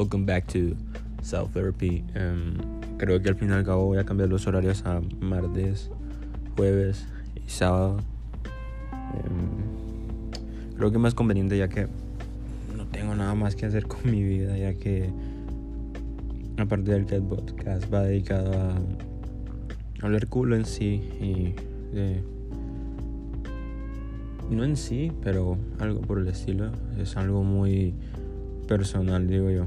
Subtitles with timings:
[0.00, 0.74] welcome back to
[1.20, 2.02] Self Therapy.
[2.16, 2.56] Um,
[2.96, 5.90] creo que al fin y al cabo voy a cambiar los horarios a martes,
[6.56, 7.98] jueves y sábado.
[8.94, 11.86] Um, creo que es más conveniente ya que
[12.74, 15.10] no tengo nada más que hacer con mi vida, ya que
[16.56, 18.74] aparte del que podcast va dedicado a
[20.02, 21.54] hablar culo en sí y
[21.94, 22.24] de
[24.48, 26.72] no en sí, pero algo por el estilo.
[26.98, 27.92] Es algo muy
[28.66, 29.66] personal, digo yo.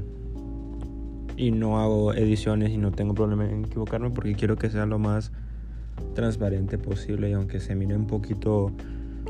[1.36, 4.98] Y no hago ediciones y no tengo problema en equivocarme porque quiero que sea lo
[4.98, 5.32] más
[6.14, 8.70] transparente posible y aunque se mire un poquito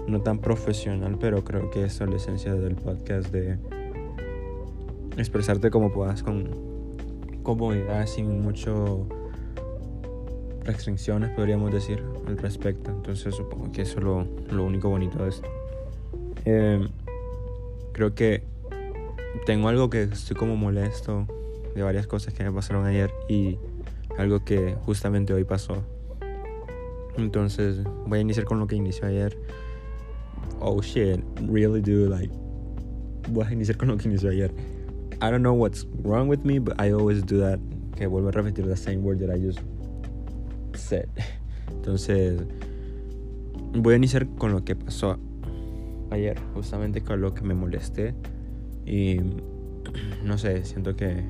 [0.06, 3.58] no tan profesional, pero creo que esa es la esencia del podcast de
[5.16, 6.50] expresarte como puedas con
[7.42, 9.06] comodidad sin mucho
[10.64, 12.90] restricciones, podríamos decir, al respecto.
[12.90, 15.48] Entonces supongo que eso es lo, lo único bonito de esto.
[16.44, 16.86] Eh,
[17.92, 18.42] creo que
[19.46, 21.26] tengo algo que estoy como molesto
[21.74, 23.58] de varias cosas que me pasaron ayer y
[24.18, 25.84] algo que justamente hoy pasó.
[27.16, 29.36] Entonces voy a iniciar con lo que inició ayer.
[30.60, 32.32] Oh shit, really do like.
[33.30, 34.52] Voy a iniciar con lo que inició ayer.
[35.22, 37.58] I don't know what's wrong with me, but I always do that.
[37.96, 39.60] Que vuelvo a repetir the same word that I just
[40.74, 41.08] said.
[41.70, 42.42] Entonces,
[43.72, 45.18] voy a iniciar con lo que pasó
[46.10, 48.14] ayer, justamente con lo que me molesté.
[48.84, 49.20] Y
[50.24, 51.22] no sé, siento que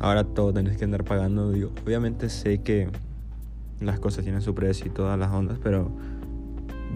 [0.00, 1.50] ahora todo tenés que andar pagando.
[1.50, 2.88] Digo, obviamente sé que
[3.80, 5.90] las cosas tienen su precio y todas las ondas, pero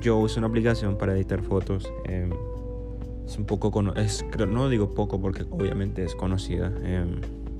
[0.00, 1.92] yo uso una aplicación para editar fotos.
[2.06, 2.30] Eh,
[3.26, 6.72] es un poco es no digo poco porque obviamente es conocida.
[6.82, 7.04] Eh,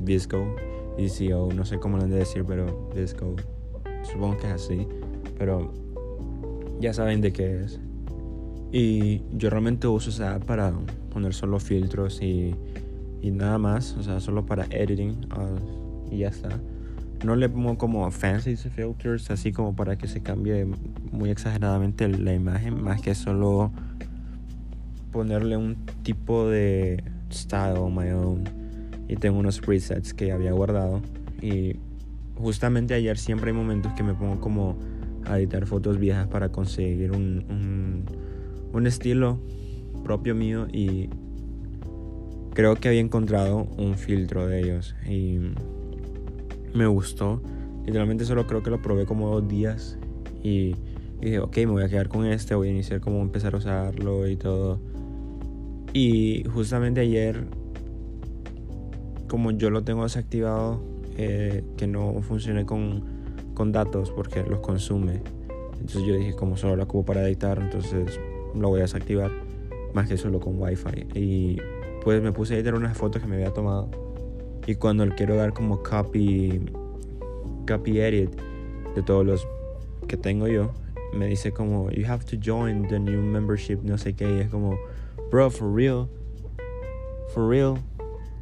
[0.01, 0.57] Visco,
[0.97, 3.35] ECO, no sé cómo lo han de decir, pero Visco,
[4.03, 4.89] supongo que es así.
[5.39, 5.73] Pero
[6.81, 7.81] ya saben de qué es.
[8.71, 10.73] Y yo realmente uso esa app para
[11.13, 12.55] poner solo filtros y,
[13.21, 16.61] y nada más, o sea, solo para editing uh, y ya está.
[17.25, 20.67] No le pongo como fancy filters, así como para que se cambie
[21.11, 23.73] muy exageradamente la imagen, más que solo
[25.11, 27.03] ponerle un tipo de
[27.33, 28.45] style my own.
[29.09, 31.01] Y tengo unos presets que había guardado.
[31.43, 31.77] Y
[32.37, 34.77] justamente ayer siempre hay momentos que me pongo como
[35.25, 38.05] a editar fotos viejas para conseguir un, un,
[38.73, 39.41] un estilo
[40.05, 41.11] propio mío y
[42.59, 45.39] creo que había encontrado un filtro de ellos y
[46.75, 47.41] me gustó.
[47.87, 49.97] Literalmente solo creo que lo probé como dos días
[50.43, 50.75] y,
[51.21, 54.27] dije, ok, me voy a quedar con este, voy a iniciar como empezar a usarlo
[54.27, 54.81] y todo.
[55.93, 57.47] Y justamente ayer,
[59.29, 60.83] como yo lo tengo desactivado,
[61.17, 63.05] eh, que no funcione con,
[63.55, 65.23] con datos porque los consume.
[65.75, 68.19] Entonces yo dije, como solo lo ocupo para editar, entonces
[68.53, 69.31] lo voy a desactivar
[69.95, 71.59] más que solo con wifi y
[72.03, 73.91] pues me puse a editar unas fotos que me había tomado.
[74.67, 76.61] Y cuando le quiero dar como copy
[77.67, 78.31] copy edit
[78.95, 79.47] de todos los
[80.07, 80.73] que tengo yo
[81.13, 84.49] me dice como you have to join the new membership no sé qué y es
[84.49, 84.79] como
[85.31, 86.09] bro for real
[87.29, 87.75] for real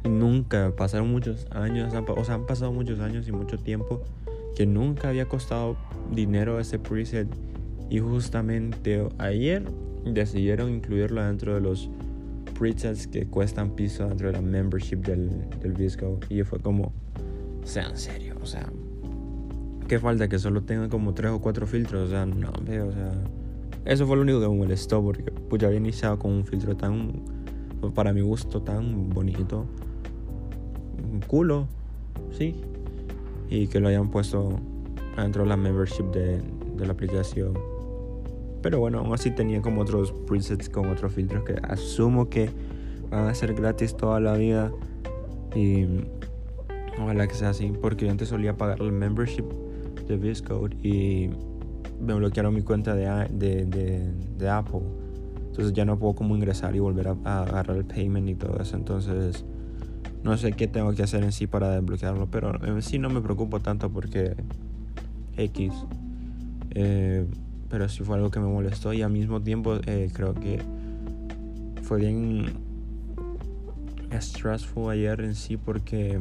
[0.05, 4.01] y nunca pasaron muchos años o sea han pasado muchos años y mucho tiempo
[4.57, 5.77] que nunca había costado
[6.11, 7.27] dinero ese preset.
[7.91, 9.63] Y justamente ayer
[10.03, 11.91] decidieron incluirlo dentro de los
[12.57, 16.19] presets que cuestan piso dentro de la membership del, del Visco.
[16.29, 16.91] Y fue como,
[17.63, 18.67] sea en serio, o sea,
[19.87, 20.27] ¿qué falta?
[20.27, 23.11] Que solo tenga como tres o cuatro filtros, o sea, no, o sea,
[23.85, 26.75] eso fue lo único que me molestó porque pues ya había iniciado con un filtro
[26.75, 27.21] tan,
[27.93, 29.65] para mi gusto, tan bonito,
[31.11, 31.67] un culo,
[32.31, 32.55] sí,
[33.49, 34.59] y que lo hayan puesto
[35.15, 36.41] dentro de la membership de,
[36.77, 37.76] de la aplicación
[38.61, 42.49] pero bueno, aún así tenía como otros presets con otros filtros que asumo que
[43.09, 44.71] van a ser gratis toda la vida.
[45.55, 45.85] Y
[47.01, 49.45] ojalá que sea así, porque yo antes solía pagar el membership
[50.07, 51.29] de VSCode y
[51.99, 54.81] me bloquearon mi cuenta de, de, de, Apple.
[55.47, 58.75] Entonces ya no puedo como ingresar y volver a, agarrar el payment y todo eso.
[58.75, 59.45] Entonces
[60.23, 63.21] no sé qué tengo que hacer en sí para desbloquearlo, pero en sí no me
[63.21, 64.35] preocupo tanto porque
[65.37, 65.73] X.
[66.71, 67.25] Eh,
[67.69, 70.61] pero sí fue algo que me molestó y al mismo tiempo eh, creo que
[71.83, 72.45] fue bien
[74.19, 76.19] stressful ayer en sí porque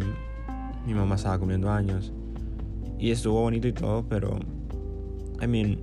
[0.86, 2.12] mi mamá estaba cumpliendo años
[2.98, 4.38] y estuvo bonito y todo, pero
[5.40, 5.78] I mean,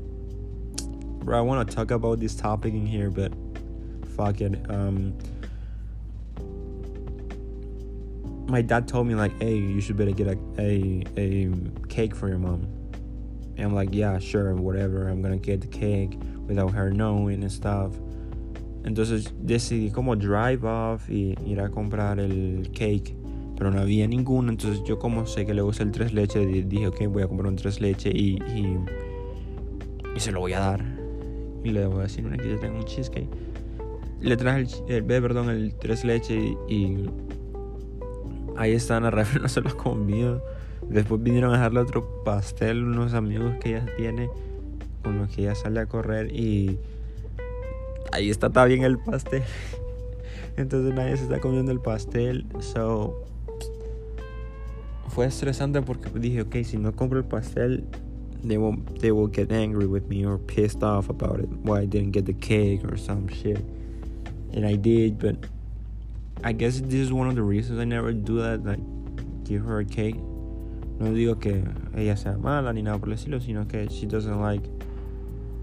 [1.24, 3.32] bro, I want to talk about this topic in here, but
[4.16, 4.60] fuck it.
[4.70, 5.14] Um,
[8.48, 11.50] my dad told me like, hey, you should better get a a, a
[11.88, 12.68] cake for your mom.
[13.58, 15.08] And I'm like, yeah, sure, whatever.
[15.10, 16.18] I'm gonna get the cake
[16.48, 17.94] without her knowing and stuff.
[18.84, 23.16] Entonces decidí como drive off y ir a comprar el cake.
[23.56, 24.52] Pero no había ninguno.
[24.52, 27.48] Entonces yo como sé que le gusta el tres leche, dije, ok, voy a comprar
[27.48, 28.78] un tres leche y, y,
[30.16, 30.84] y se lo voy a dar.
[31.64, 33.30] Y le voy a decir, aquí yo tengo un cheesecake.
[34.20, 37.06] Le traje el, el perdón, el tres leche y,
[38.58, 40.44] ahí están, a Rafael no se lo comido.
[40.90, 44.30] Después vinieron a dejarle otro pastel unos amigos que ella tiene
[45.04, 46.80] con los que ella sale a correr y
[48.12, 49.44] ahí está bien el pastel.
[50.58, 52.46] Entonces nadie se está comiendo el pastel.
[52.60, 53.16] So
[55.10, 57.86] fue estresante porque dije, ok, si no compro el pastel,
[58.46, 61.50] they will, they will get angry with me or pissed off about it.
[61.64, 63.64] Why I didn't get the cake or some shit.
[64.54, 65.36] And I did, but
[66.44, 68.64] I guess this is one of the reasons I never do that.
[68.64, 68.80] Like,
[69.44, 70.16] give her a cake.
[71.00, 71.64] No digo que
[71.96, 74.70] ella sea mala ni nada por el estilo, sino que she doesn't like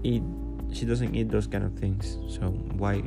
[0.03, 0.23] eat
[0.71, 2.17] she doesn't eat those kind of things.
[2.27, 3.03] So why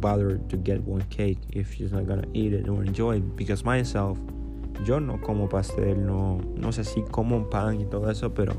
[0.00, 3.36] bother to get one cake if she's not gonna eat it or enjoy it?
[3.36, 4.18] Because myself,
[4.84, 8.54] yo no como pastel, no, no sé si como pan y todo eso, pero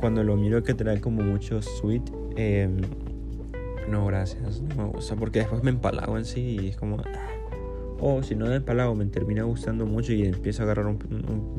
[0.00, 2.02] cuando lo miro que trae como mucho sweet,
[2.36, 2.68] eh,
[3.88, 6.98] no gracias, no me gusta porque después me empalago en sí y es como...
[6.98, 7.37] Ah.
[8.00, 10.98] O si no me empalago me termina gustando mucho y empiezo a agarrar un,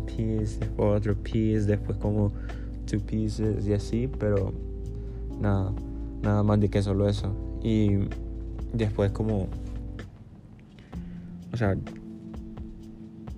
[0.05, 2.31] piece, otro piece, después como
[2.85, 4.53] two pieces y así, pero
[5.41, 5.73] nada,
[6.21, 7.35] nada más de que solo eso.
[7.61, 8.07] Y
[8.73, 9.47] después como,
[11.51, 11.75] o sea,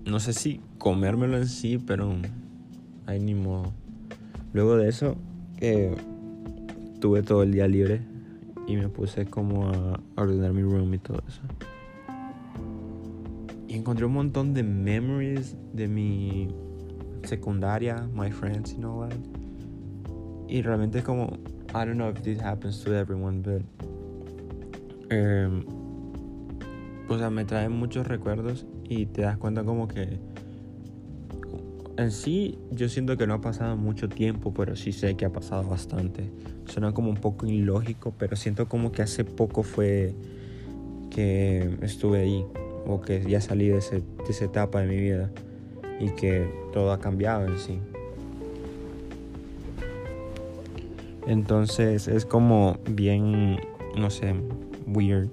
[0.06, 2.14] no sé si comérmelo en sí, pero
[3.08, 3.72] hay ni modo.
[4.54, 5.16] Luego de eso,
[5.60, 5.96] eh,
[7.00, 8.02] tuve todo el día libre
[8.68, 11.42] y me puse como a ordenar mi room y todo eso.
[13.72, 16.50] Y encontré un montón de memories de mi
[17.24, 19.14] secundaria, my friends, you know what.
[20.50, 21.38] Y realmente es como
[21.70, 23.62] I don't know if this happens to everyone, but.
[25.10, 25.64] Um,
[27.08, 30.20] o sea, me trae muchos recuerdos y te das cuenta como que.
[31.96, 35.32] En sí, yo siento que no ha pasado mucho tiempo, pero sí sé que ha
[35.32, 36.30] pasado bastante.
[36.66, 40.14] Suena como un poco ilógico, pero siento como que hace poco fue
[41.10, 42.46] que estuve ahí,
[42.86, 45.32] o que ya salí de, ese, de esa etapa de mi vida
[46.00, 47.80] y que todo ha cambiado en sí.
[51.28, 53.60] Entonces es como bien,
[53.96, 54.34] no sé,
[54.88, 55.30] weird.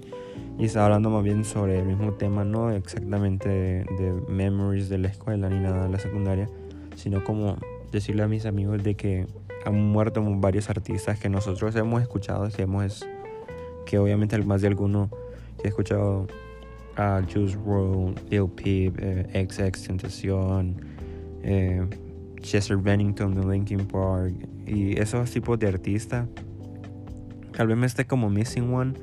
[0.57, 5.07] Y estaba hablando más bien sobre el mismo tema, no exactamente de, memories de la
[5.07, 6.49] escuela ni nada de la secundaria,
[6.95, 7.55] sino como
[7.91, 9.25] decirle a mis amigos de que
[9.65, 13.07] han muerto varios artistas que nosotros hemos escuchado, que, hemos,
[13.85, 15.09] que obviamente más de alguno
[15.61, 16.27] que ha escuchado
[16.95, 20.75] a Juice WRLD, Lil Peep, eh, XX Tentacion,
[21.43, 21.85] eh,
[22.41, 24.33] Chester Bennington de Linkin Park
[24.65, 26.27] y esos tipos de artistas.
[27.55, 28.93] Tal vez me esté como missing one,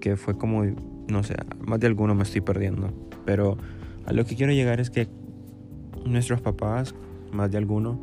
[0.00, 0.64] que fue como,
[1.08, 2.92] no sé, más de alguno me estoy perdiendo.
[3.24, 3.56] Pero
[4.06, 5.08] a lo que quiero llegar es que
[6.04, 6.94] nuestros papás,
[7.32, 8.00] más de alguno,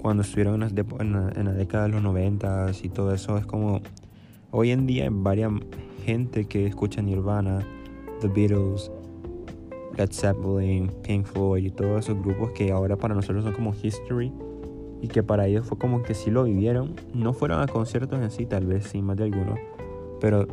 [0.00, 3.80] cuando estuvieron en la, en la década de los 90 y todo eso, es como
[4.50, 5.52] hoy en día hay varias
[6.04, 7.64] gente que escucha Nirvana,
[8.20, 8.90] The Beatles,
[9.96, 14.32] Led Zeppelin, Pink Floyd y todos esos grupos que ahora para nosotros son como history
[15.02, 16.94] y que para ellos fue como que sí lo vivieron.
[17.14, 19.58] No fueron a conciertos en sí, tal vez sí, más de algunos,
[20.20, 20.46] pero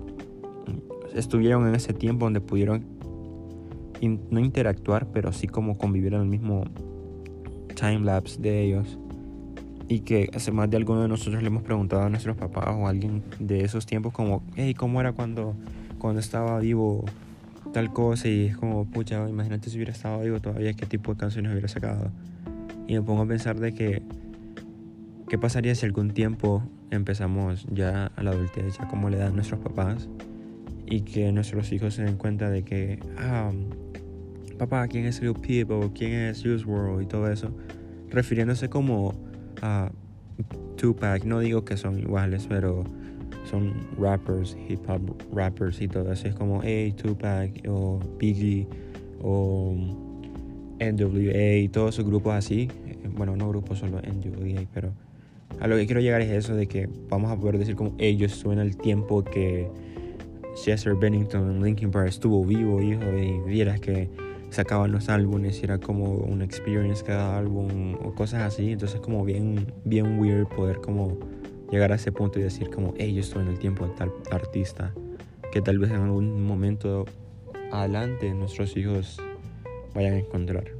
[1.13, 2.85] estuvieron en ese tiempo donde pudieron
[4.01, 6.65] no interactuar, pero sí como convivir en el mismo
[7.75, 8.97] time lapse de ellos.
[9.89, 12.87] Y que hace más de alguno de nosotros le hemos preguntado a nuestros papás o
[12.87, 15.55] a alguien de esos tiempos como, hey, ¿cómo era cuando,
[15.97, 17.05] cuando estaba vivo
[17.77, 21.19] tal cosa y es como, pucha, imagínate si hubiera estado vivo todavía, qué tipo de
[21.19, 22.09] canciones hubiera sacado.
[22.87, 24.01] Y me pongo a pensar de que,
[25.29, 29.59] ¿qué pasaría si algún tiempo empezamos ya a la adultez, ya como le dan nuestros
[29.59, 30.09] papás,
[30.87, 33.51] y que nuestros hijos se den cuenta de que, ah,
[34.57, 37.55] papá, ¿quién es Lil Peep o quién es Use World y todo eso?
[38.09, 39.13] Refiriéndose como
[39.61, 39.91] a
[40.77, 42.85] Tupac, no digo que son iguales, pero
[43.47, 45.01] son rappers, hip hop
[45.33, 46.27] rappers y todo así.
[46.27, 48.67] Es como A, Tupac o Biggie
[49.21, 49.75] o
[50.79, 52.69] NWA y todos esos grupos así.
[53.15, 54.91] Bueno, no grupos solo NWA, pero
[55.59, 58.33] a lo que quiero llegar es eso de que vamos a poder decir como ellos
[58.33, 59.67] suena el tiempo que
[60.55, 64.09] Chester Bennington en Linkin Park estuvo vivo, hijo, y vieras que
[64.49, 68.73] sacaban los álbumes y era como una experience cada álbum o cosas así.
[68.73, 71.17] Entonces como bien, bien weird poder como
[71.71, 74.11] llegar a ese punto y decir como, hey, yo estoy en el tiempo de tal
[74.31, 74.93] artista,
[75.51, 77.05] que tal vez en algún momento
[77.71, 79.19] adelante nuestros hijos
[79.93, 80.71] vayan a encontrar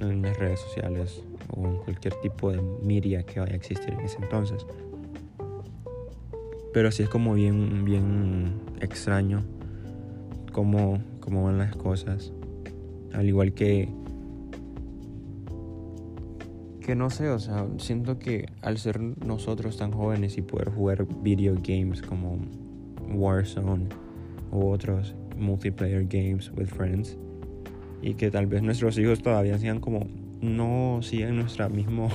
[0.00, 4.00] en las redes sociales o en cualquier tipo de media que vaya a existir en
[4.00, 4.66] ese entonces.
[6.72, 9.42] Pero sí es como bien, bien extraño
[10.52, 12.32] cómo, cómo van las cosas.
[13.12, 13.88] Al igual que
[16.88, 21.06] que no sé, o sea, siento que al ser nosotros tan jóvenes y poder jugar
[21.22, 22.38] video games como
[23.12, 23.90] Warzone
[24.50, 27.18] u otros multiplayer games with friends
[28.00, 30.06] y que tal vez nuestros hijos todavía sean como
[30.40, 32.08] no sigan nuestra misma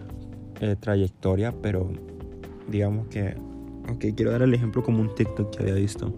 [0.62, 1.90] eh, trayectoria, pero
[2.70, 3.34] digamos que,
[3.90, 6.14] ok, quiero dar el ejemplo como un TikTok que había visto.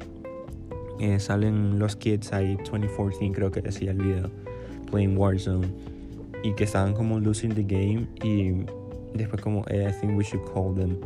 [1.00, 4.30] Eh, salen los kids ahí, 2014 creo que decía el video,
[4.88, 5.66] playing Warzone,
[6.42, 8.64] y que estaban como losing the game y
[9.16, 10.96] después como, hey, I think we should call them.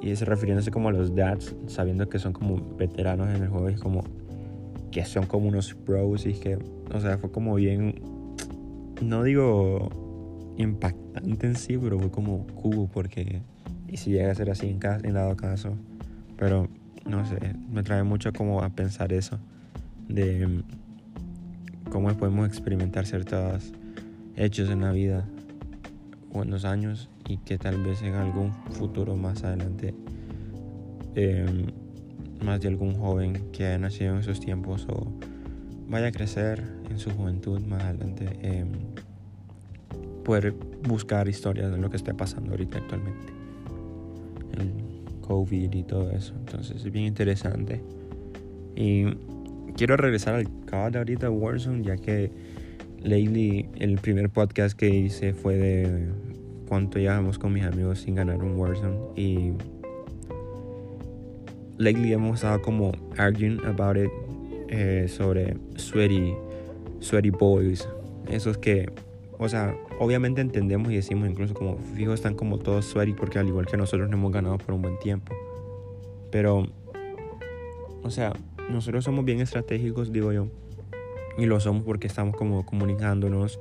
[0.00, 3.70] Y se refiriéndose como a los dads, sabiendo que son como veteranos en el juego,
[3.70, 4.02] y como
[4.90, 6.58] que son como unos pros y que,
[6.92, 7.94] o sea, fue como bien,
[9.00, 9.88] no digo
[10.56, 13.40] impactante en sí, pero fue como cubo porque,
[13.88, 15.74] y si llega a ser así en, caso, en dado caso,
[16.36, 16.68] pero
[17.06, 19.38] no sé, me trae mucho como a pensar eso,
[20.08, 20.62] de
[21.90, 23.72] cómo podemos experimentar ciertos
[24.36, 25.28] hechos en la vida
[26.32, 29.94] o en los años y que tal vez en algún futuro más adelante
[31.14, 31.66] em,
[32.42, 35.12] más de algún joven que haya nacido en esos tiempos o
[35.88, 38.64] vaya a crecer en su juventud más adelante, eh,
[40.24, 40.54] poder
[40.88, 43.32] buscar historias de lo que está pasando ahorita actualmente.
[44.58, 44.72] El
[45.20, 46.34] COVID y todo eso.
[46.34, 47.82] Entonces es bien interesante.
[48.74, 49.04] Y
[49.76, 52.30] quiero regresar al COD ahorita, Warzone, ya que
[53.04, 56.08] lately el primer podcast que hice fue de
[56.68, 58.98] cuánto llevamos con mis amigos sin ganar un Warzone.
[59.16, 59.52] Y
[61.78, 64.10] lately hemos estado como arguing about it
[64.68, 66.34] eh, sobre sweaty,
[67.00, 67.88] sweaty boys.
[68.28, 68.90] Esos que,
[69.38, 73.48] o sea, obviamente entendemos y decimos incluso como fijos están como todos sweaty porque al
[73.48, 75.34] igual que nosotros no hemos ganado por un buen tiempo.
[76.30, 76.66] Pero,
[78.02, 78.32] o sea,
[78.70, 80.48] nosotros somos bien estratégicos, digo yo.
[81.38, 83.58] Y lo somos porque estamos como comunicándonos.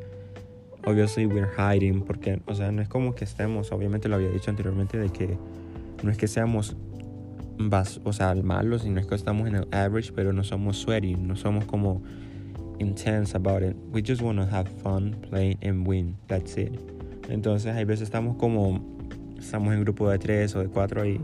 [0.86, 4.50] Obviously we're hiding porque, o sea, no es como que estemos, obviamente lo había dicho
[4.50, 5.38] anteriormente, de que
[6.04, 6.76] no es que seamos
[8.04, 11.36] o sea, malo, sino es que estamos en el average, pero no somos sweaty, no
[11.36, 12.02] somos como
[12.80, 13.76] intense about it.
[13.92, 16.18] We just want to have fun, play and win.
[16.28, 16.80] That's it.
[17.30, 18.82] Entonces, hay veces estamos como,
[19.38, 21.20] estamos en grupo de tres o de cuatro y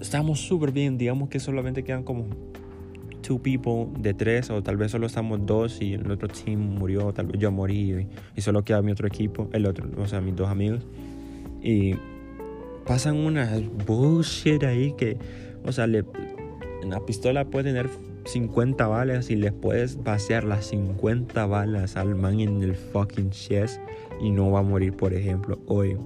[0.00, 0.96] estamos súper bien.
[0.96, 2.26] Digamos que solamente quedan como
[3.22, 7.12] two people de tres o tal vez solo estamos dos y el otro team murió,
[7.12, 10.36] tal vez yo morí y, solo queda mi otro equipo, el otro, o sea, mis
[10.36, 10.86] dos amigos.
[11.62, 11.94] Y
[12.86, 15.16] pasan unas bullshit ahí que,
[15.64, 16.04] o sea, le,
[16.84, 17.88] la pistola puede tener
[18.24, 23.80] 50 balas y le puedes vaciar las 50 balas al man en el fucking chest
[24.20, 25.58] y no va a morir, por ejemplo.
[25.66, 25.96] Hoy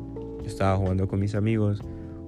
[0.44, 1.82] estaba jugando con mis amigos,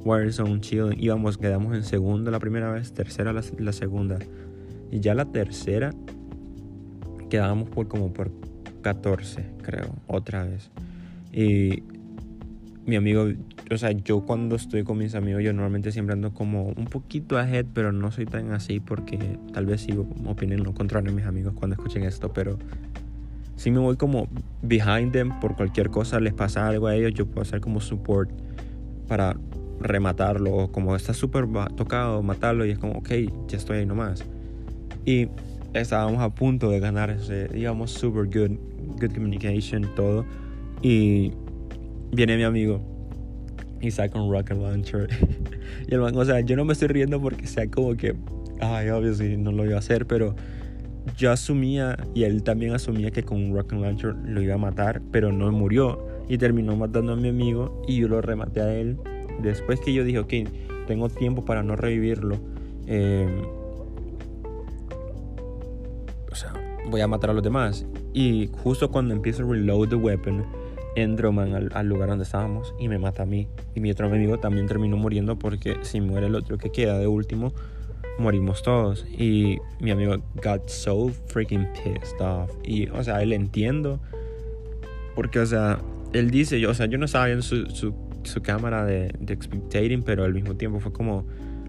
[0.05, 4.19] Warzone, chill, íbamos, quedamos en segundo la primera vez, tercera la, la segunda.
[4.91, 5.93] Y ya la tercera
[7.29, 8.31] quedábamos por como por
[8.83, 10.71] 14, creo, otra vez.
[11.33, 11.83] Y
[12.87, 13.29] mi amigo,
[13.71, 17.37] o sea, yo cuando estoy con mis amigos, yo normalmente siempre ando como un poquito
[17.37, 19.19] ahead, pero no soy tan así porque
[19.53, 22.59] tal vez sigo opinen lo contrario mis amigos cuando escuchen esto, pero
[23.57, 24.29] si me voy como
[24.63, 28.31] behind them por cualquier cosa, les pasa algo a ellos, yo puedo hacer como support
[29.07, 29.37] para
[29.81, 33.11] rematarlo, o como está súper tocado, matarlo y es como, ok,
[33.49, 34.25] ya estoy ahí nomás.
[35.05, 35.29] Y
[35.75, 38.57] estábamos a punto de ganar ese, digamos, super good,
[39.01, 40.25] good communication, todo.
[40.83, 41.33] Y
[42.13, 42.81] viene mi amigo
[43.81, 45.09] y saca un rocket launcher.
[45.89, 48.15] y el man, o sea, yo no me estoy riendo porque sea como que,
[48.61, 50.35] ay, obvio, no lo iba a hacer, pero
[51.17, 55.01] yo asumía y él también asumía que con un rocket launcher lo iba a matar,
[55.11, 58.99] pero no murió y terminó matando a mi amigo y yo lo rematé a él.
[59.43, 60.33] Después que yo dije, ok,
[60.87, 62.37] tengo tiempo para no revivirlo.
[62.87, 63.29] Em,
[66.89, 67.87] voy a matar a los demás.
[68.13, 70.45] Y justo cuando empiezo a reload the weapon,
[70.97, 73.49] entro man, al, lugar donde estábamos y me mata a mí.
[73.75, 77.07] Y mi otro amigo también terminó muriendo porque si muere el otro que queda de
[77.07, 77.53] último,
[78.19, 79.07] morimos todos.
[79.11, 82.51] Y mi amigo got so freaking pissed off.
[82.65, 84.01] Y, o sea, él entiendo.
[85.15, 85.79] Porque, o sea,
[86.13, 89.35] él dice, yo, o sea, yo no estaba viendo su, su, su cámara de, de
[89.35, 91.27] expectating, pero al mismo tiempo fue como,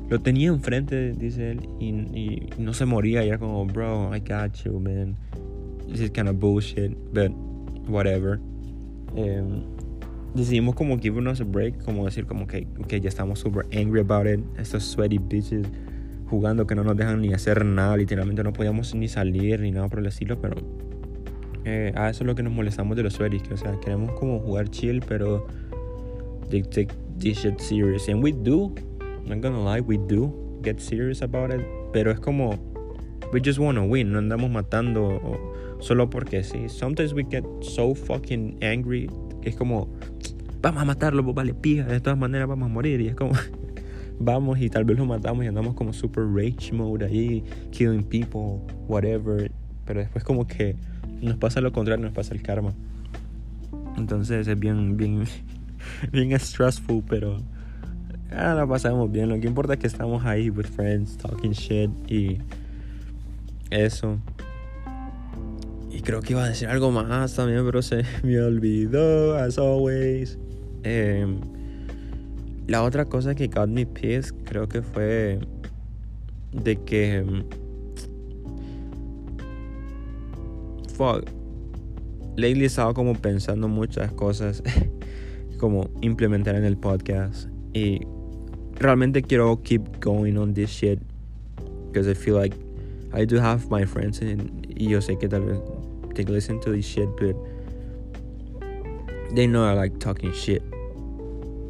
[0.09, 3.23] lo tenía enfrente, dice él, y, y no se moría.
[3.23, 5.15] Y era como, bro, I got you, man.
[5.87, 7.31] This is kind of bullshit, but
[7.87, 8.39] whatever.
[9.15, 9.63] Em,
[10.33, 14.27] decidimos como give a break, como decir como que, que ya estamos super angry about
[14.27, 15.67] it, estos sweaty bitches
[16.29, 19.87] jugando que no nos dejan ni hacer nada, literalmente no podíamos ni salir ni nada
[19.87, 20.57] por el estilo, pero
[21.65, 24.11] eh, a eso es lo que nos molestamos de los sweaties, que o sea, queremos
[24.19, 25.47] como jugar chill, pero
[26.49, 28.73] they take this shit serious, and we do,
[29.29, 31.61] not gonna lie, we do get serious about it,
[31.93, 32.57] pero es como
[33.31, 35.21] we just wanna win, no andamos matando
[35.79, 36.69] solo porque sí.
[36.69, 39.09] Sometimes we get so fucking angry
[39.43, 39.87] es como
[40.61, 43.31] vamos a matarlo, vale pija, de todas maneras vamos a morir y es como
[44.19, 48.59] vamos y tal vez lo matamos y andamos como super rage mode ahí, killing people,
[48.87, 49.51] whatever,
[49.85, 50.75] pero después como que
[51.21, 52.73] nos pasa lo contrario, nos pasa el karma.
[53.97, 55.23] Entonces es bien bien
[56.11, 57.37] bien stressful, pero
[58.31, 59.29] ah, la pasamos bien.
[59.29, 62.39] Lo que importa es que estamos ahí with friends, talking shit y
[63.69, 64.17] eso.
[65.91, 70.37] Y creo que iba a decir algo más también, pero se me olvidó, as always.
[70.83, 71.39] Em,
[72.67, 75.39] la otra cosa que got me pissed creo que fue
[76.51, 77.17] de que.
[77.17, 77.43] Em,
[80.95, 81.29] fuck.
[82.37, 84.63] Lately estaba como pensando muchas cosas
[85.59, 87.99] como implementar en el podcast y
[88.79, 90.99] realmente quiero keep going on this shit
[91.87, 92.55] because I feel like
[93.13, 95.59] I do have my friends and yo sé que tal vez
[96.15, 97.35] they listen to this shit but
[99.33, 100.63] they know I like talking shit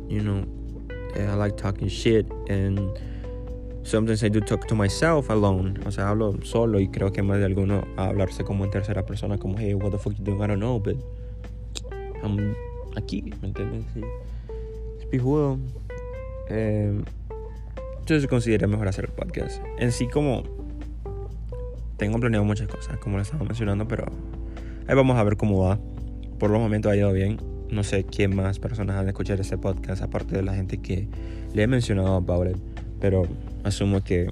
[0.07, 0.45] you know
[1.15, 2.79] I like talking shit and
[3.83, 7.39] sometimes I do talk to myself alone o sea hablo solo y creo que más
[7.39, 10.41] de alguno a hablarse como en tercera persona como hey what the fuck you doing
[10.41, 10.95] I don't know but
[12.21, 12.55] I'm
[12.95, 13.85] aquí, ¿me entiendes?
[13.93, 14.01] Sí.
[15.09, 15.57] Pijudo.
[16.49, 17.01] Eh,
[17.99, 19.61] entonces consideré mejor hacer el podcast.
[19.77, 20.43] En sí como
[21.97, 24.05] tengo planeado muchas cosas, como les estaba mencionando, pero
[24.87, 25.79] ahí vamos a ver cómo va.
[26.39, 27.37] Por los momentos ha ido bien.
[27.69, 31.07] No sé quién más personas han de escuchar este podcast, aparte de la gente que
[31.53, 32.57] le he mencionado about it.
[32.99, 33.27] Pero
[33.63, 34.29] asumo que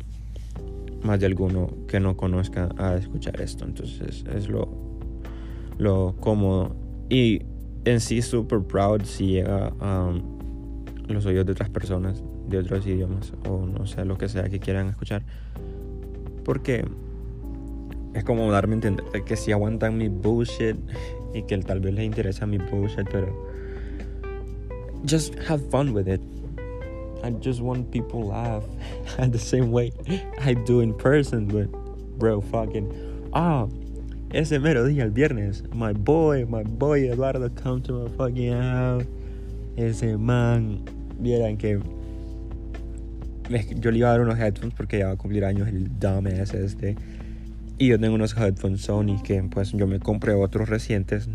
[1.03, 3.65] más de alguno que no conozca a escuchar esto.
[3.65, 4.69] Entonces es lo,
[5.77, 6.75] lo cómodo.
[7.09, 7.43] Y
[7.85, 10.11] en sí super proud si llega a
[11.07, 14.59] los oídos de otras personas de otros idiomas o no sé lo que sea que
[14.59, 15.23] quieran escuchar
[16.43, 16.85] porque
[18.13, 20.75] es como darme a entender que si aguantan mi bullshit
[21.33, 23.27] y que tal vez les interesa mi bullshit pero
[25.09, 26.21] just have fun with it
[27.23, 28.63] I just want people laugh
[29.17, 29.91] at the same way
[30.43, 31.67] I do in person but
[32.17, 32.91] bro fucking
[33.33, 33.67] ah
[34.29, 39.05] ese mero día, el viernes, my boy, my boy Eduardo come to my fucking house.
[39.77, 40.83] Ese man,
[41.19, 41.79] vieran que
[43.75, 46.53] yo le iba a dar unos headphones porque ya va a cumplir años el dumbass
[46.53, 46.95] este.
[47.77, 51.29] Y yo tengo unos headphones Sony que pues yo me compré otros recientes.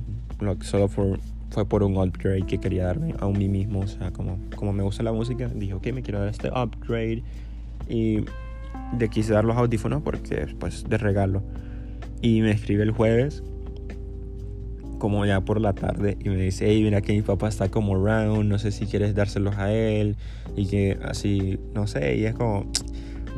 [0.61, 3.81] Solo fue por un upgrade que quería darme a mí mismo.
[3.81, 7.23] O sea, como, como me gusta la música, dije, ok, me quiero dar este upgrade.
[7.89, 8.25] Y
[8.99, 11.43] le quise dar los audífonos porque pues de regalo.
[12.21, 13.43] Y me escribe el jueves,
[15.03, 17.97] como ya por la tarde, y me dice, hey, mira que mi papá está como
[17.97, 20.15] round, no sé si quieres dárselos a él,
[20.55, 22.71] y que así, no sé, y es como,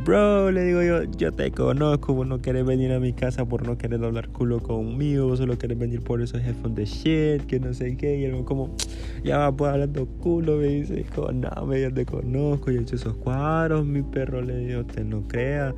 [0.04, 3.66] bro, le digo yo, yo te conozco, vos no querés venir a mi casa por
[3.66, 7.72] no querer hablar culo conmigo, solo querés venir por esos headphones de shit, que no
[7.72, 8.76] sé qué, y él como,
[9.24, 12.96] ya va pues hablando culo, me dice, no, me yo te conozco, y he hecho
[12.96, 15.74] esos cuadros, mi perro, le digo, te no creas.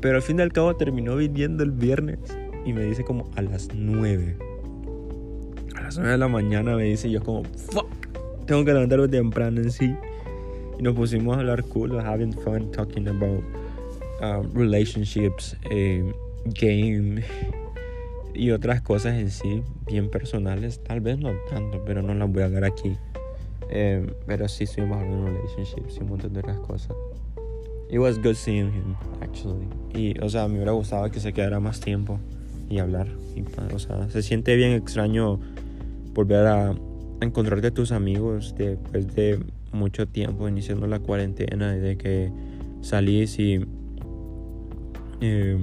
[0.00, 2.18] Pero al fin y al cabo terminó viniendo el viernes
[2.66, 4.51] y me dice como a las 9.
[5.92, 7.86] Las 9 de la mañana me dice yo como, fuck,
[8.46, 9.94] tengo que levantarme temprano en sí.
[10.78, 13.44] Y nos pusimos a hablar cool, having fun, talking about
[14.22, 16.02] um, relationships, eh,
[16.46, 17.22] game
[18.32, 20.82] y otras cosas en sí, bien personales.
[20.82, 22.96] Tal vez no tanto, pero no las voy a hablar aquí.
[23.68, 26.96] Eh, pero sí estuvimos hablando de relationships y un montón de otras cosas.
[27.90, 29.68] It was good seeing him, actually.
[29.92, 32.18] Y, o sea, me hubiera gustado que se quedara más tiempo
[32.70, 33.08] y hablar.
[33.36, 35.38] Y, o sea, se siente bien extraño
[36.14, 36.74] volver a
[37.20, 39.40] encontrarte tus amigos después de
[39.72, 42.30] mucho tiempo iniciando la cuarentena y de que
[42.80, 43.64] salís y
[45.20, 45.58] eh,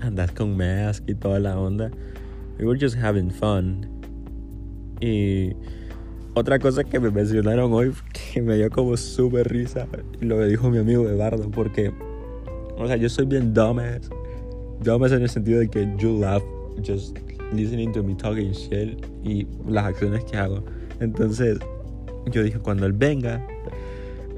[0.00, 1.90] andás con mask y toda la onda.
[2.58, 3.86] We were just having fun.
[5.00, 5.52] Y
[6.34, 7.92] otra cosa que me mencionaron hoy
[8.32, 9.86] que me dio como súper risa,
[10.20, 11.92] lo dijo mi amigo Eduardo, porque,
[12.76, 14.10] o sea, yo soy bien dumbass.
[14.82, 16.42] Dumbass en el sentido de que you laugh
[16.86, 17.18] just
[17.52, 20.64] listening to me talking shit y las acciones que hago.
[21.00, 21.58] Entonces,
[22.30, 23.46] yo dije, cuando él venga,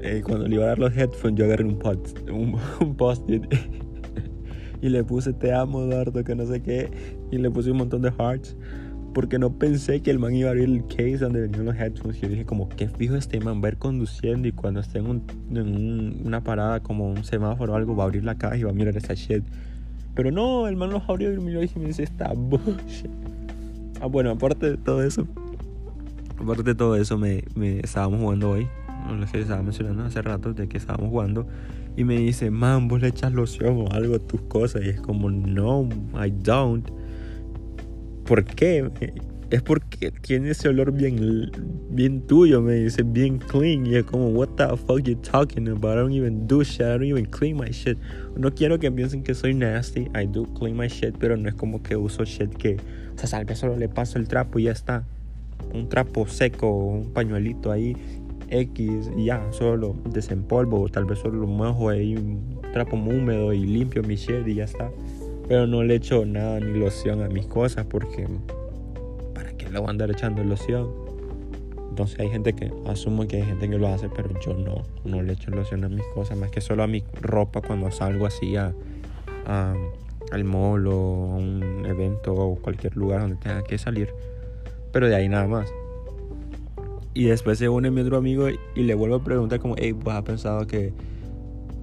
[0.01, 3.43] eh, cuando le iba a dar los headphones, yo agarré un, post, un, un post-it
[4.81, 6.89] y le puse te amo, Eduardo, que no sé qué,
[7.31, 8.55] y le puse un montón de hearts
[9.13, 12.17] porque no pensé que el man iba a abrir el case donde venían los headphones.
[12.17, 14.99] Y yo dije, como, qué fijo este man va a ir conduciendo y cuando esté
[14.99, 18.71] en, una parada como un semáforo o algo, va a abrir la caja y va
[18.71, 19.43] a mirar esa shit.
[20.13, 23.09] Pero no, el man los abrió y miró y me dice, esta bullshit.
[24.01, 25.27] Ah, bueno, aparte de todo eso,
[26.39, 28.67] aparte de todo eso, me, me estábamos jugando hoy
[29.09, 31.47] lo que estaba mencionando hace rato, de que estábamos jugando,
[31.95, 35.01] y me dice, man, vos le echas loción o algo a tus cosas, y es
[35.01, 36.89] como, no, I don't.
[38.25, 38.89] ¿Por qué?
[39.51, 41.51] Es porque tiene ese olor bien,
[41.89, 43.85] bien tuyo, me dice, bien clean.
[43.85, 45.97] Y es como, what the fuck you talking about?
[45.97, 47.97] I don't even do shit, I don't even clean my shit.
[48.37, 51.55] No quiero que piensen que soy nasty, I do clean my shit, pero no es
[51.55, 52.77] como que uso shit que,
[53.13, 55.03] o sea, tal vez solo le paso el trapo y ya está
[55.73, 57.95] un trapo seco, un pañuelito ahí
[58.49, 63.65] X y ya, solo desempolvo, tal vez solo lo mojo ahí, un trapo húmedo y
[63.65, 64.89] limpio mi shit y ya está.
[65.49, 68.27] Pero no le echo nada ni loción a mis cosas porque
[69.71, 70.89] ¿para qué le voy a andar echando loción?
[71.89, 75.21] Entonces hay gente que asumo que hay gente que lo hace, pero yo no, no
[75.21, 78.55] le echo loción a mis cosas, más que solo a mi ropa cuando salgo así
[78.55, 78.73] a,
[80.31, 84.13] al mall o a un evento o cualquier lugar donde tenga que salir
[84.91, 85.73] pero de ahí nada más.
[87.13, 90.13] Y después se une mi otro amigo y le vuelvo a preguntar como, hey, ¿vos
[90.13, 90.93] has pensado que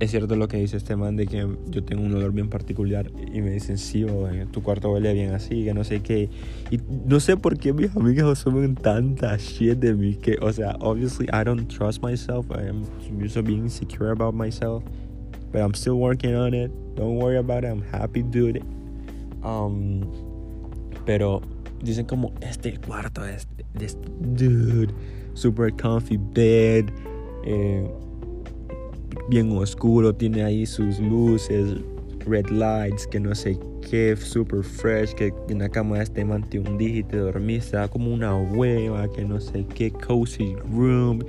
[0.01, 3.11] es cierto lo que dice este man de que yo tengo un olor bien particular?
[3.33, 6.29] Y me dicen, sí, o tu cuarto huele bien así, que no sé qué.
[6.71, 10.77] Y no sé por qué mis amigos asumen tanta shit de mí que, o sea,
[10.81, 12.47] obviously I don't trust myself.
[12.51, 12.85] I am
[13.29, 14.85] so being insecure about myself.
[15.51, 16.71] But I'm still working on it.
[16.95, 17.69] Don't worry about it.
[17.69, 18.63] I'm happy, dude.
[19.43, 20.03] Um,
[21.07, 21.41] pero
[21.83, 23.49] dicen como este cuarto es
[23.81, 24.93] este, dude
[25.35, 26.87] super comfy bed
[27.45, 27.89] eh,
[29.29, 31.79] bien oscuro tiene ahí sus luces
[32.27, 36.42] red lights que no sé qué super fresh que en la cama de este man
[36.42, 37.18] te hundís y te
[37.90, 41.21] como una hueva que no sé qué cozy room.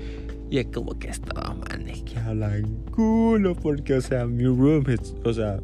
[0.49, 4.83] Y es como que estaba man es que hablan culo porque o sea mi room
[4.89, 5.59] es o sea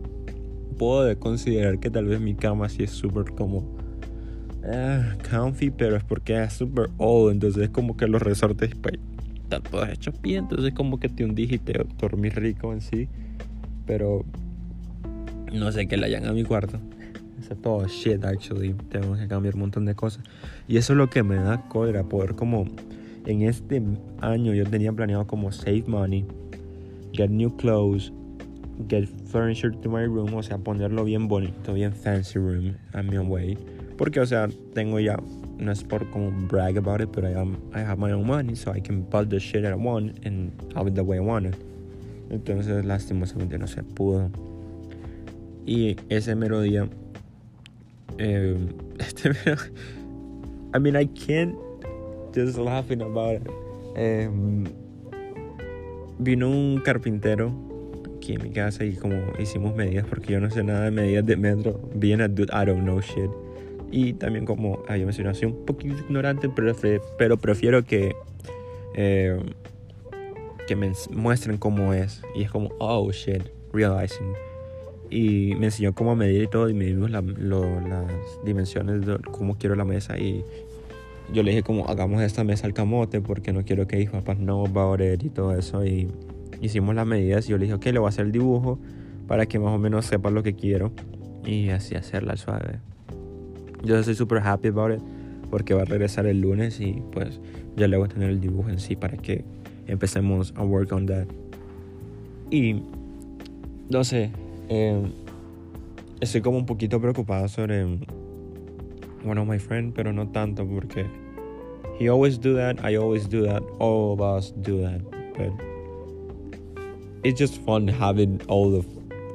[0.77, 3.75] puedo considerar que tal vez mi cama sí es súper como
[4.67, 8.95] eh, comfy, pero es porque es super old, entonces es como que los resortes pues,
[9.45, 12.81] están todos hechos bien, entonces es como que te hundís y te dormís rico en
[12.81, 13.07] sí,
[13.85, 14.25] pero
[15.53, 16.79] no sé qué le hayan a mi cuarto.
[17.39, 18.73] Es todo shit, actually.
[18.89, 20.23] Tengo que cambiar un montón de cosas.
[20.67, 22.65] Y eso es lo que me da cólera, poder como
[23.25, 23.81] en este
[24.21, 26.25] año yo tenía planeado como save money,
[27.13, 28.11] get new clothes,
[28.89, 33.17] get furniture to my room, o sea, ponerlo bien bonito, bien fancy room, a mi
[33.17, 33.57] way
[33.97, 35.17] porque, o sea, tengo ya,
[35.57, 38.55] no es por como brag about it, pero I, am, I have my own money,
[38.55, 41.21] so I can buy the shit that I want and have it the way I
[41.21, 41.55] want it.
[42.29, 44.29] Entonces, lastimosamente no se pudo.
[45.65, 46.87] Y ese mero día,
[48.17, 48.57] eh,
[48.99, 49.61] este mero,
[50.73, 51.55] I mean, I can't
[52.33, 53.47] just laughing about it.
[53.95, 54.29] Eh,
[56.19, 57.51] vino un carpintero
[58.17, 61.25] aquí en mi casa y como hicimos medidas porque yo no sé nada de medidas
[61.25, 61.79] de metro.
[61.95, 63.29] Being a dude, I don't know shit.
[63.91, 66.75] Y también como había mencionado, soy un poquito ignorante, pero,
[67.17, 68.15] pero prefiero que,
[68.95, 69.39] eh,
[70.67, 72.21] que me muestren cómo es.
[72.35, 73.43] Y es como, oh shit,
[73.73, 74.33] realizing.
[75.09, 77.23] Y me enseñó cómo medir y todo, y medimos las
[78.43, 80.17] dimensiones de cómo quiero la mesa.
[80.17, 80.43] Y
[81.33, 84.39] yo le dije como, hagamos esta mesa al camote, porque no quiero que mis papás
[84.39, 85.85] no about it y todo eso.
[85.85, 86.07] Y
[86.61, 88.79] hicimos las medidas y yo le dije, ok, le voy a hacer el dibujo
[89.27, 90.91] para que más o menos sepa lo que quiero.
[91.45, 92.79] Y así hacerla suave.
[93.85, 95.01] Yo estoy súper happy about it
[95.51, 97.39] porque va a regresar el lunes y pues
[97.77, 99.45] ya le voy a tener el dibujo en sí para que
[99.85, 101.27] empecemos a work on that.
[102.49, 102.81] Y
[103.89, 104.31] no sé,
[104.69, 105.01] eh,
[106.19, 107.83] estoy como un poquito preocupado sobre
[109.23, 111.05] one of my friends, pero no tanto porque
[111.99, 114.99] he always do that, I always do that, all of us do that,
[115.37, 115.53] but
[117.23, 118.83] it's just fun having all the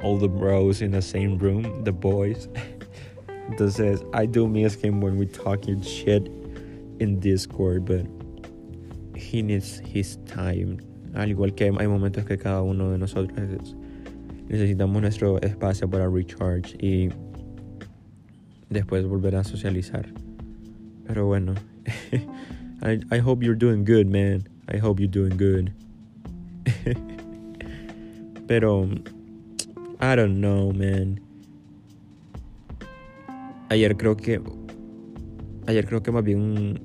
[0.03, 2.49] all the bros in the same room, the boys.
[3.51, 6.25] Entonces, I do miss him when we talking shit
[7.01, 8.05] in Discord, but
[9.13, 10.79] he needs his time.
[11.15, 13.75] Al igual que hay momentos que cada uno de nosotros
[14.47, 17.11] necesitamos nuestro espacio para recharge y
[18.69, 20.07] después volver a socializar.
[21.05, 21.53] Pero bueno,
[22.81, 24.47] I, I hope you're doing good, man.
[24.69, 25.73] I hope you're doing good.
[28.47, 28.87] Pero,
[29.99, 31.19] I don't know, man
[33.71, 34.41] ayer creo que
[35.65, 36.81] ayer creo que más bien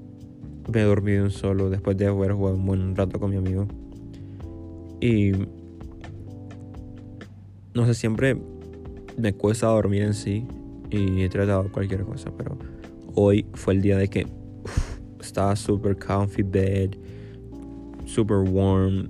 [0.72, 3.66] me he dormido solo después de haber jugado un buen rato con mi amigo.
[5.00, 5.32] Y
[7.74, 8.36] no sé siempre
[9.18, 10.46] me cuesta dormir en sí
[10.90, 12.56] y he tratado cualquier cosa pero
[13.14, 14.26] hoy fue el día de que
[15.20, 16.90] estaba super comfy bed
[18.04, 19.08] super warm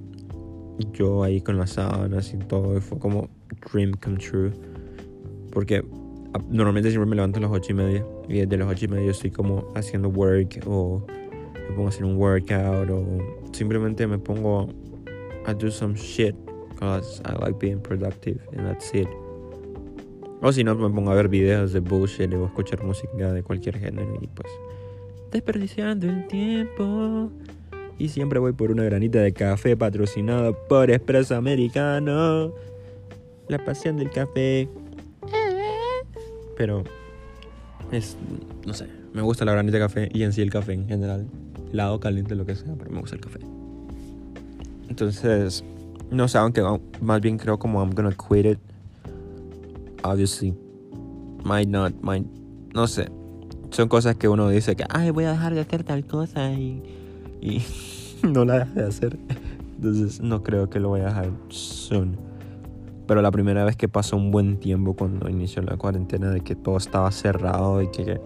[0.92, 3.28] yo ahí con las sábanas y todo fue como
[3.70, 4.50] dream come true
[5.52, 5.84] porque
[6.48, 9.10] normalmente siempre me levanto a las 8 y media y desde las 8 y media
[9.10, 11.04] estoy como haciendo work o
[11.54, 13.04] me pongo a hacer un workout o
[13.52, 14.68] simplemente me pongo
[15.46, 16.34] I do some shit
[16.70, 19.08] because I like being productive and that's it.
[20.42, 23.78] O si no, me pongo a ver videos de bullshit o escuchar música de cualquier
[23.78, 24.48] género y pues
[25.32, 27.30] desperdiciando el tiempo.
[27.98, 32.52] Y siempre voy por una granita de café patrocinado por Espresso Americano.
[33.48, 34.68] La pasión del café.
[36.56, 36.84] Pero
[37.92, 38.16] es,
[38.66, 41.26] no sé, me gusta la granita de café y en sí el café en general.
[41.72, 43.40] Lado caliente, lo que sea, pero me gusta el café.
[44.88, 45.64] Entonces,
[46.10, 46.62] no sé, aunque
[47.00, 48.58] más bien creo como I'm gonna quit it.
[50.02, 50.54] Obviously.
[51.44, 52.26] Might not, might.
[52.74, 53.08] No sé.
[53.70, 56.82] Son cosas que uno dice que, ay, voy a dejar de hacer tal cosa y.
[57.40, 57.62] Y
[58.22, 59.18] no la dejo de hacer.
[59.76, 62.16] Entonces, no creo que lo voy a dejar soon.
[63.06, 66.54] Pero la primera vez que pasó un buen tiempo cuando inició la cuarentena, de que
[66.54, 68.20] todo estaba cerrado y que.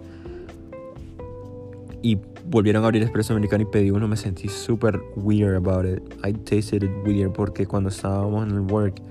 [2.01, 2.17] Y
[2.49, 6.01] volvieron a abrir Expreso Americano y pedí uno, me sentí súper weird about it.
[6.25, 9.01] I tasted it weird porque cuando estábamos en el work,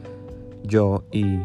[0.65, 1.39] yo y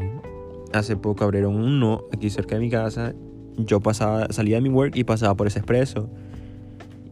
[0.73, 3.13] hace poco abrieron uno aquí cerca de mi casa.
[3.57, 6.09] Yo pasaba, salía de mi work y pasaba por ese expreso.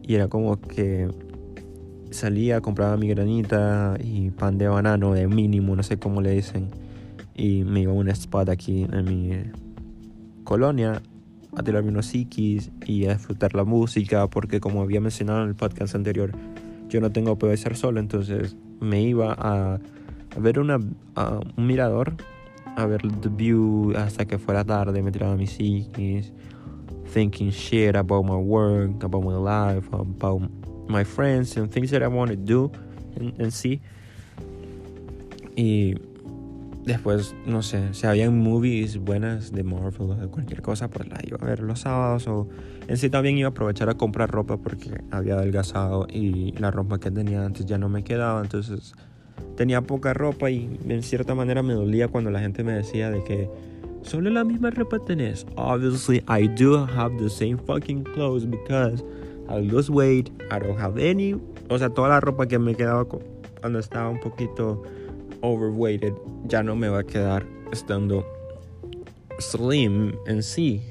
[0.02, 1.08] Y era como que
[2.10, 6.68] salía, compraba mi granita y pan de banano de mínimo, no sé cómo le dicen.
[7.34, 9.30] Y me iba a un spot aquí en mi
[10.44, 11.02] colonia
[11.56, 15.54] a tirarme unos psiquis y a disfrutar la música, porque como había mencionado en el
[15.54, 16.32] podcast anterior,
[16.88, 19.78] yo no tengo poder ser solo, entonces me iba a,
[20.38, 22.14] ver una, un mirador,
[22.76, 26.32] a ver the view hasta que fuera tarde, me tiraba mis psiquis,
[27.12, 30.42] thinking shit about my work, about my life, about
[30.88, 32.70] my friends and things that I want to do
[33.16, 33.80] and, see.
[35.56, 35.94] Y
[36.84, 41.18] después, no sé, si habían movies buenas de Marvel o de cualquier cosa, pues la
[41.26, 42.26] iba a ver los sábados.
[42.28, 42.48] O
[42.88, 46.98] en sí también iba a aprovechar a comprar ropa porque había adelgazado y la ropa
[46.98, 48.40] que tenía antes ya no me quedaba.
[48.40, 48.94] Entonces
[49.56, 53.22] tenía poca ropa y en cierta manera me dolía cuando la gente me decía de
[53.24, 53.48] que
[54.02, 55.46] solo la misma ropa tenés.
[55.56, 59.02] Obviously, I do have the same fucking clothes because
[59.48, 61.34] I lose weight, I don't have any.
[61.70, 64.82] O sea, toda la ropa que me quedaba cuando estaba un poquito
[65.44, 66.14] overweighted
[66.46, 68.24] ya no me va a quedar estando
[69.38, 70.82] slim en sí.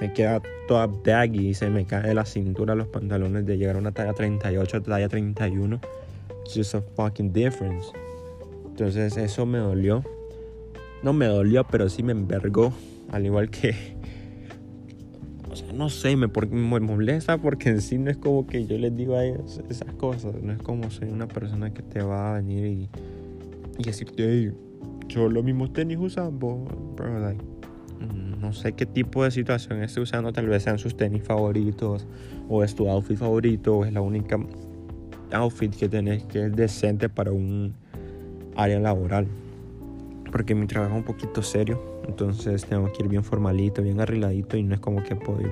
[0.00, 3.78] Me queda toda baggy se me cae de la cintura los pantalones de llegar a
[3.78, 5.80] una talla 38 a talla 31.
[6.44, 7.88] It's just a fucking difference.
[8.66, 10.02] Entonces eso me dolió.
[11.02, 12.72] No me dolió, pero sí me envergó.
[13.10, 13.74] Al igual que...
[15.50, 18.78] O sea, no sé, me, me molesta porque en sí no es como que yo
[18.78, 20.34] les digo a ellos esas cosas.
[20.40, 22.88] No es como soy una persona que te va a venir y
[23.78, 24.52] y decirte, hey,
[25.08, 26.64] yo los mismos tenis usando,
[27.98, 32.06] mm, no sé qué tipo de situación esté usando, tal vez sean sus tenis favoritos,
[32.48, 34.38] o es tu outfit favorito, o es la única
[35.32, 37.74] outfit que tenés que es decente para un
[38.56, 39.26] área laboral.
[40.30, 44.56] Porque mi trabajo es un poquito serio, entonces tengo que ir bien formalito, bien arregladito,
[44.56, 45.50] y no es como que puedo ir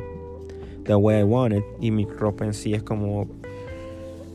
[0.85, 3.27] the way I want it, y mi ropa en sí es como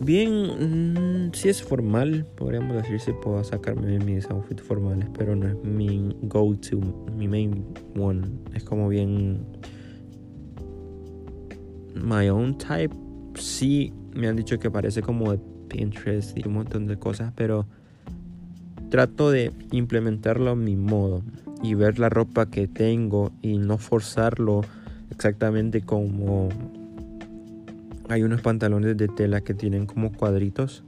[0.06, 5.48] Bien, mm, si es formal, podríamos decir si puedo sacarme mis outfits formales, pero no
[5.48, 6.78] es mi go-to,
[7.16, 7.64] mi main
[7.98, 8.28] one.
[8.54, 9.46] Es como bien
[11.96, 12.94] my own type.
[13.36, 15.40] Sí, me han dicho que parece como de
[15.70, 17.66] Pinterest y un montón de cosas, pero
[18.90, 21.24] trato de implementarlo a mi modo
[21.64, 24.62] y ver la ropa que tengo y no forzarlo
[25.12, 26.50] exactamente como
[28.14, 30.84] hay unos pantalones de tela que tienen como cuadritos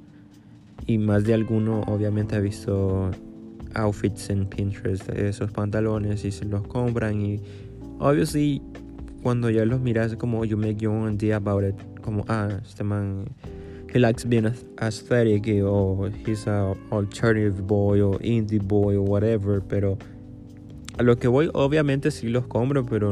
[0.85, 3.09] y más de alguno obviamente ha visto
[3.73, 7.41] outfits en Pinterest esos pantalones y se los compran y
[7.97, 8.61] obviously
[9.23, 12.83] cuando ya los miras como you make your own idea about it como ah este
[12.83, 13.25] man
[13.91, 14.45] he likes being
[14.77, 19.97] aesthetic o he's a alternative boy o indie boy o whatever pero
[20.99, 23.11] a lo que voy obviamente sí los compro pero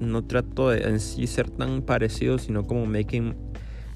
[0.00, 3.34] no trato de en sí ser tan parecido, sino como making,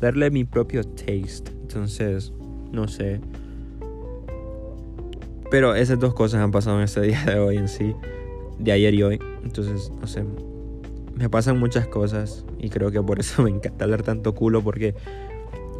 [0.00, 1.50] darle mi propio taste.
[1.62, 2.32] Entonces,
[2.70, 3.20] no sé.
[5.50, 7.94] Pero esas dos cosas han pasado en este día de hoy en sí,
[8.58, 9.20] de ayer y hoy.
[9.42, 10.24] Entonces, no sé.
[11.14, 14.94] Me pasan muchas cosas y creo que por eso me encanta hablar tanto culo porque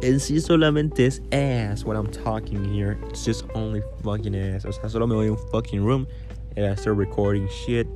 [0.01, 2.97] en sí solamente es ass what I'm talking here.
[3.09, 4.65] It's just only fucking ass.
[4.65, 6.07] O sea, solo me voy a un fucking room
[6.55, 7.87] and I start recording shit.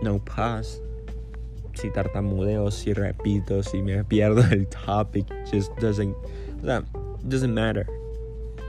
[0.00, 0.80] No pause
[1.78, 6.14] si tartamudeo, si repito, si me pierdo el topic, just doesn't,
[7.28, 7.86] doesn't matter.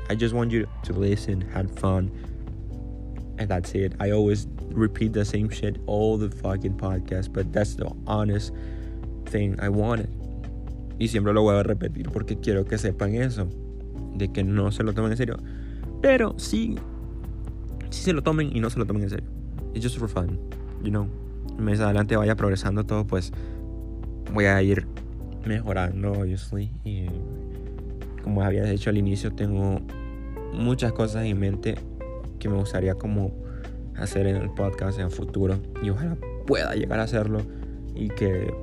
[0.10, 2.12] I just want you to listen, have fun,
[3.38, 3.94] and that's it.
[4.00, 8.54] I always repeat the same shit all the fucking podcast, but that's the honest
[9.26, 10.10] thing I wanted.
[11.00, 13.48] Y siempre lo voy a repetir porque quiero que sepan eso,
[14.18, 15.38] de que no se lo tomen en serio.
[16.02, 16.78] Pero sí,
[17.90, 19.30] sí se lo tomen y no se lo tomen en serio.
[19.74, 20.38] It's just for fun,
[20.84, 21.08] you know.
[21.60, 23.32] Mes adelante vaya progresando todo, pues
[24.34, 24.88] voy a ir
[25.46, 26.72] mejorando, obviously.
[26.84, 27.08] Y
[28.24, 29.82] como había dicho al inicio, tengo
[30.54, 31.76] muchas cosas en mente
[32.40, 33.32] que me gustaría como
[33.98, 35.60] hacer en el podcast en el futuro.
[35.84, 37.42] Y ojalá pueda llegar a hacerlo
[37.96, 38.54] y que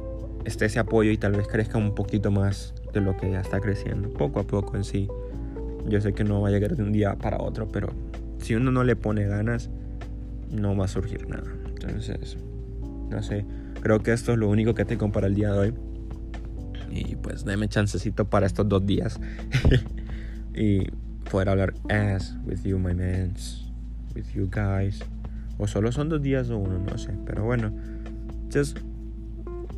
[0.45, 3.61] esté ese apoyo y tal vez crezca un poquito más de lo que ya está
[3.61, 5.09] creciendo, poco a poco en sí.
[5.87, 7.93] Yo sé que no va a llegar de un día para otro, pero
[8.39, 9.71] si uno no le pone ganas,
[10.51, 11.53] no va a surgir nada.
[11.69, 12.39] Entonces,
[13.11, 13.45] no sé,
[13.81, 15.75] creo que esto es lo único que tengo para el día de hoy.
[16.91, 19.21] Y pues déme chancecito para estos dos días.
[20.55, 20.91] y
[21.31, 23.71] poder hablar as with you, my mans,
[24.15, 25.01] with you guys.
[25.59, 27.13] O solo son dos días o uno, no sé.
[27.27, 27.73] Pero bueno,
[28.53, 28.79] just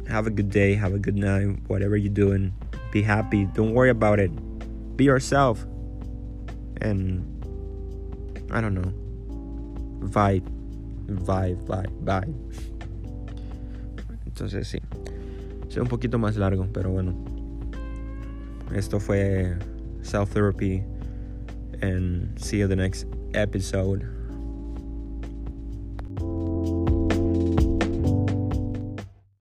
[0.08, 2.52] have a good day, have a good night, whatever you're doing.
[2.92, 3.46] Be happy.
[3.54, 4.30] Don't worry about it.
[4.96, 5.66] Be yourself.
[6.80, 7.22] And
[8.50, 8.92] I don't know.
[10.08, 10.44] Vibe.
[11.08, 12.34] Vibe, vibe, vibe.
[14.40, 14.78] Entonces sí.
[15.68, 17.14] Sea un poquito más largo, pero bueno.
[18.72, 19.56] Esto fue
[20.02, 20.82] Self Therapy.
[21.82, 24.17] And see you the next episode.